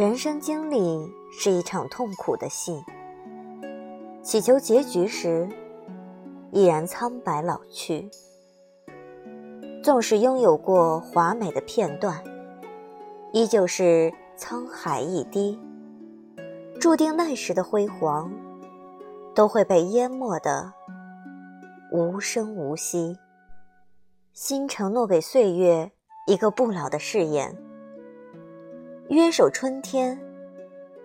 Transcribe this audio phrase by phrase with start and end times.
[0.00, 2.82] 人生经历是一场痛苦的戏，
[4.22, 5.46] 祈求结局时，
[6.52, 8.08] 依然苍白老去。
[9.84, 12.18] 纵使拥有过华美的片段，
[13.34, 15.60] 依旧是沧海一滴。
[16.80, 18.32] 注定那时的辉煌，
[19.34, 20.72] 都会被淹没的
[21.92, 23.18] 无声无息。
[24.32, 25.92] 心承诺给岁月
[26.26, 27.54] 一个不老的誓言。
[29.10, 30.16] 约守春天，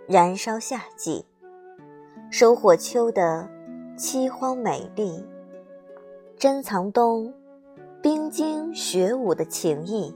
[0.08, 1.26] 燃烧夏季，
[2.30, 3.50] 收获秋的
[3.98, 5.26] 凄荒美丽，
[6.38, 7.34] 珍藏冬
[8.04, 10.16] 冰晶雪舞的情意。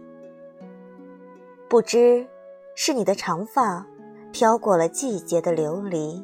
[1.68, 2.28] 不知
[2.76, 3.84] 是你的长发
[4.32, 6.24] 飘过了季节的流离，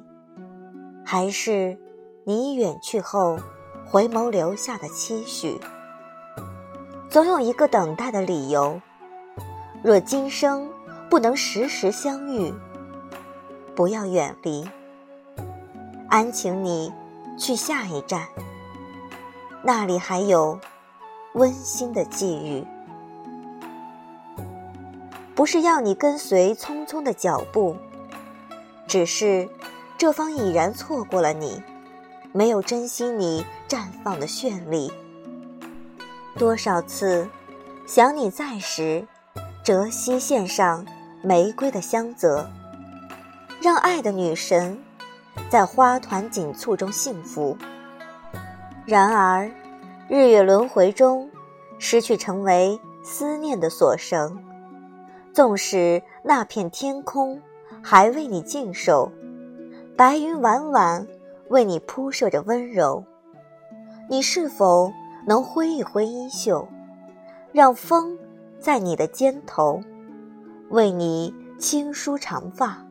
[1.04, 1.76] 还是
[2.26, 3.40] 你远去后
[3.88, 5.60] 回眸留下的期许。
[7.10, 8.80] 总有一个等待的理由。
[9.82, 10.70] 若今生。
[11.10, 12.54] 不能时时相遇，
[13.76, 14.68] 不要远离。
[16.10, 16.92] 安请你
[17.38, 18.28] 去下一站，
[19.64, 20.60] 那里还有
[21.34, 22.66] 温馨的际遇。
[25.36, 27.76] 不是要你跟随匆匆的脚步，
[28.88, 29.50] 只是
[29.98, 31.62] 这方已然错过了你，
[32.32, 34.92] 没有珍惜你绽放的绚丽。
[36.38, 37.28] 多少次
[37.86, 39.08] 想你在时，
[39.64, 40.86] 折膝献上。
[41.26, 42.48] 玫瑰的香泽，
[43.60, 44.78] 让爱的女神
[45.50, 47.58] 在花团锦簇中幸福。
[48.86, 49.50] 然而，
[50.08, 51.28] 日月轮回中，
[51.80, 54.38] 失去成为思念的锁绳。
[55.34, 57.42] 纵使那片天空
[57.82, 59.12] 还为你静守，
[59.98, 61.08] 白云晚晚
[61.50, 63.04] 为你铺设着温柔，
[64.08, 64.94] 你是否
[65.26, 66.68] 能挥一挥衣袖，
[67.52, 68.16] 让风
[68.60, 69.82] 在你的肩头？
[70.76, 72.86] 为你轻梳长发，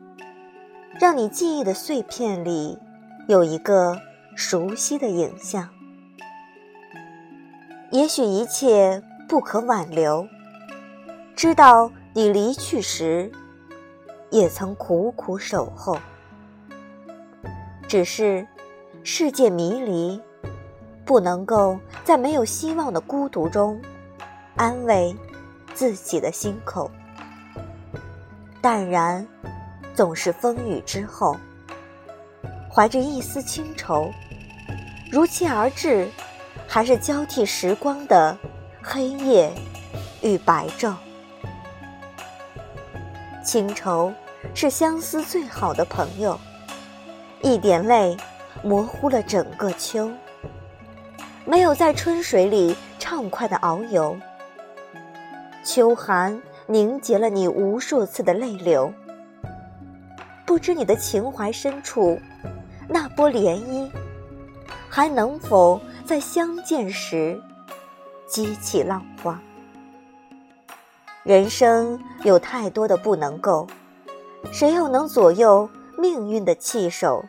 [0.99, 2.79] 让你记忆的碎片里
[3.27, 4.01] 有一个
[4.35, 5.69] 熟悉的影像。
[7.91, 10.27] 也许一切不可挽留，
[11.35, 13.31] 知道你离去时，
[14.31, 15.95] 也曾苦苦守候。
[17.87, 18.47] 只是
[19.03, 20.19] 世界迷离，
[21.05, 23.79] 不能够在没有希望的孤独中
[24.55, 25.15] 安慰
[25.75, 26.89] 自己的心口。
[28.65, 29.23] 淡然，
[29.93, 31.37] 总是风雨之后。
[32.67, 34.11] 怀着一丝清愁，
[35.11, 36.09] 如期而至，
[36.67, 38.35] 还是交替时光的
[38.81, 39.53] 黑夜
[40.23, 40.95] 与白昼。
[43.43, 44.11] 清愁
[44.55, 46.35] 是相思最好的朋友，
[47.43, 48.17] 一点泪
[48.63, 50.09] 模糊了整个秋。
[51.45, 54.17] 没有在春水里畅快的遨游，
[55.63, 56.41] 秋寒。
[56.67, 58.91] 凝结了你无数次的泪流，
[60.47, 62.19] 不知你的情怀深处，
[62.87, 63.87] 那波涟漪，
[64.89, 67.39] 还能否在相见时
[68.27, 69.39] 激起浪花？
[71.21, 73.67] 人生有太多的不能够，
[74.51, 77.23] 谁又能左右命运的气手？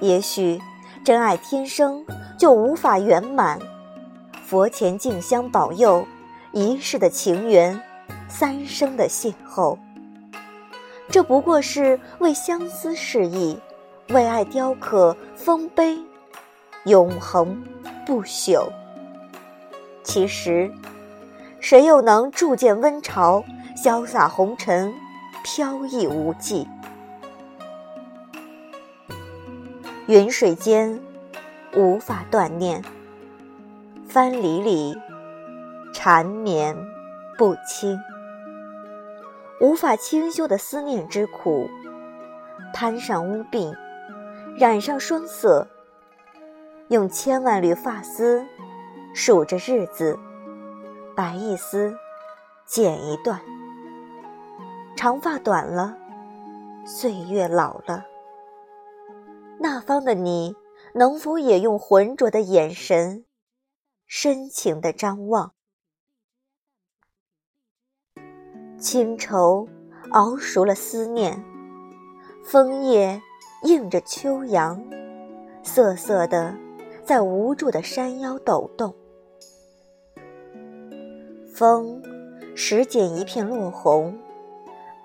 [0.00, 0.60] 也许
[1.04, 2.06] 真爱天生
[2.38, 3.58] 就无法圆满，
[4.44, 6.06] 佛前敬香保佑，
[6.52, 7.80] 一世的情缘。
[8.30, 9.76] 三生的邂逅，
[11.08, 13.58] 这不过是为相思示意，
[14.10, 15.98] 为爱雕刻丰碑，
[16.84, 17.62] 永恒
[18.06, 18.70] 不朽。
[20.04, 20.72] 其实，
[21.58, 23.44] 谁又能铸剑温巢，
[23.76, 24.94] 潇洒红尘，
[25.42, 26.66] 飘逸无际？
[30.06, 31.00] 云水间，
[31.74, 32.80] 无法断念；
[34.08, 34.96] 藩篱里，
[35.92, 36.76] 缠绵
[37.36, 38.00] 不清。
[39.60, 41.68] 无法清修的思念之苦，
[42.72, 43.76] 攀上屋鬓，
[44.56, 45.68] 染上双色，
[46.88, 48.42] 用千万缕发丝
[49.12, 50.18] 数着日子，
[51.14, 51.94] 白一丝，
[52.64, 53.38] 剪一段。
[54.96, 55.94] 长发短了，
[56.86, 58.06] 岁月老了，
[59.58, 60.56] 那方的你，
[60.94, 63.26] 能否也用浑浊的眼神，
[64.06, 65.52] 深情的张望？
[68.80, 69.68] 清愁
[70.12, 71.44] 熬熟了思念，
[72.42, 73.20] 枫叶
[73.64, 74.82] 映着秋阳，
[75.62, 76.56] 瑟瑟的
[77.04, 78.94] 在无助的山腰抖动。
[81.54, 82.02] 风
[82.56, 84.18] 拾捡一片落红，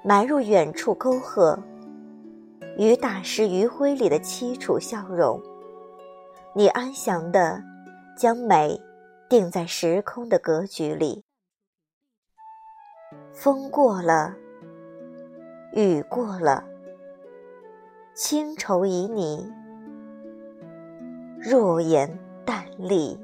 [0.05, 1.59] 埋入远处沟壑，
[2.77, 5.37] 于大石余晖里的凄楚笑容。
[6.53, 7.61] 你安详的
[8.17, 8.79] 将美
[9.27, 11.24] 定在时空的格局里。
[13.35, 14.33] 风过了，
[15.73, 16.63] 雨过了，
[18.13, 19.51] 清愁旖旎，
[21.37, 23.19] 若言淡丽。